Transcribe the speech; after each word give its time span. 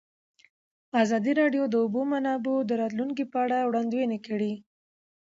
ازادي 1.01 1.31
راډیو 1.41 1.63
د 1.67 1.71
د 1.73 1.75
اوبو 1.83 2.01
منابع 2.11 2.55
د 2.65 2.71
راتلونکې 2.81 3.23
په 3.31 3.37
اړه 3.45 3.57
وړاندوینې 3.67 4.19
کړې. 4.27 4.53